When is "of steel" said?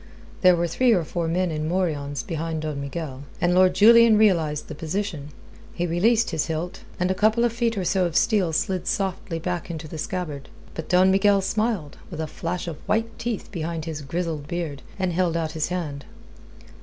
8.05-8.51